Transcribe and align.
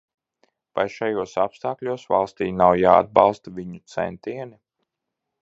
Vai 0.77 0.85
šajos 0.93 1.35
apstākļos 1.43 2.07
valstij 2.15 2.49
nav 2.63 2.73
jāatbalsta 2.81 3.55
viņu 3.61 3.83
centieni? 3.97 4.61